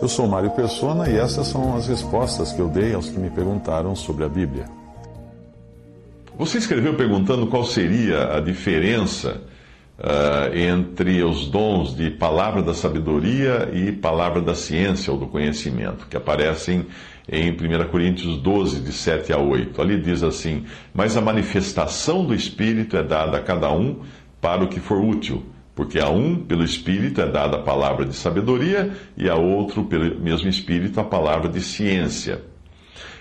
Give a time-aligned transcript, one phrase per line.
[0.00, 3.30] Eu sou Mário Persona e essas são as respostas que eu dei aos que me
[3.30, 4.66] perguntaram sobre a Bíblia.
[6.38, 9.40] Você escreveu perguntando qual seria a diferença
[9.98, 16.06] uh, entre os dons de palavra da sabedoria e palavra da ciência ou do conhecimento,
[16.06, 16.86] que aparecem
[17.26, 19.80] em 1 Coríntios 12, de 7 a 8.
[19.80, 24.02] Ali diz assim: Mas a manifestação do Espírito é dada a cada um
[24.40, 25.42] para o que for útil
[25.76, 30.18] porque a um, pelo Espírito, é dada a palavra de sabedoria, e a outro, pelo
[30.18, 32.40] mesmo Espírito, a palavra de ciência.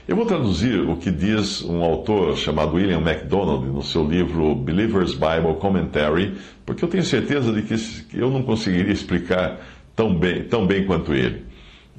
[0.08, 5.14] Eu vou traduzir o que diz um autor chamado William MacDonald no seu livro Believer's
[5.14, 7.76] Bible Commentary, porque eu tenho certeza de que
[8.18, 9.60] eu não conseguiria explicar
[9.94, 11.44] tão bem, tão bem quanto ele.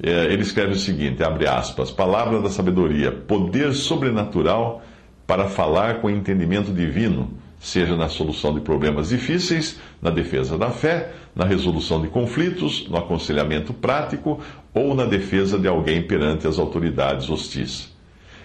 [0.01, 4.81] É, ele escreve o seguinte, abre aspas, palavra da sabedoria, poder sobrenatural
[5.27, 11.13] para falar com entendimento divino, seja na solução de problemas difíceis, na defesa da fé,
[11.35, 14.39] na resolução de conflitos, no aconselhamento prático
[14.73, 17.95] ou na defesa de alguém perante as autoridades hostis.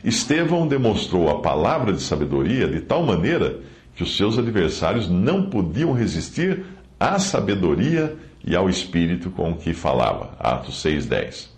[0.03, 3.61] Estevão demonstrou a palavra de sabedoria de tal maneira
[3.95, 6.65] que os seus adversários não podiam resistir
[6.99, 10.35] à sabedoria e ao espírito com que falava.
[10.39, 11.52] Atos 6:10.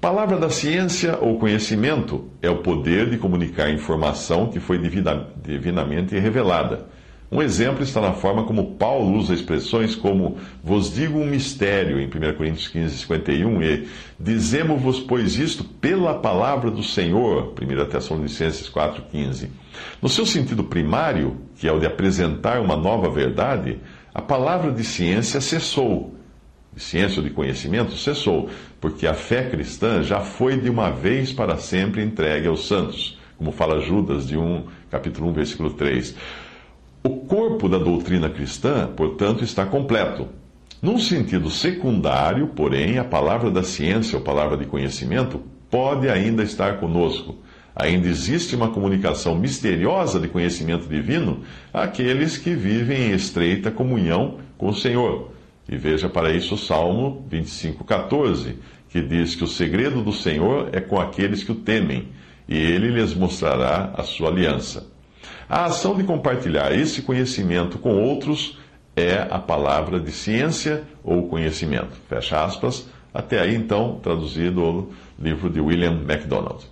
[0.00, 6.86] Palavra da ciência ou conhecimento é o poder de comunicar informação que foi divinamente revelada.
[7.32, 12.06] Um exemplo está na forma como Paulo usa expressões como vos digo um mistério, em
[12.06, 13.88] 1 Coríntios 15, 51, e
[14.20, 19.50] dizemos-vos, pois, isto pela palavra do Senhor, 1 Tessalonicenses 4, 15.
[20.00, 23.80] No seu sentido primário, que é o de apresentar uma nova verdade,
[24.14, 26.17] a palavra de ciência cessou
[26.78, 28.48] ciência ou de conhecimento cessou,
[28.80, 33.52] porque a fé cristã já foi de uma vez para sempre entregue aos santos, como
[33.52, 36.14] fala Judas de 1, capítulo 1, versículo 3.
[37.02, 40.28] O corpo da doutrina cristã, portanto, está completo.
[40.80, 46.78] Num sentido secundário, porém, a palavra da ciência ou palavra de conhecimento pode ainda estar
[46.78, 47.36] conosco.
[47.74, 54.68] Ainda existe uma comunicação misteriosa de conhecimento divino àqueles que vivem em estreita comunhão com
[54.68, 55.30] o Senhor.
[55.68, 58.54] E veja para isso o Salmo 25,14,
[58.88, 62.08] que diz que o segredo do Senhor é com aqueles que o temem,
[62.48, 64.86] e ele lhes mostrará a sua aliança.
[65.48, 68.58] A ação de compartilhar esse conhecimento com outros
[68.96, 71.96] é a palavra de ciência ou conhecimento.
[72.08, 72.88] Fecha aspas.
[73.12, 76.64] Até aí, então, traduzido o livro de William MacDonald.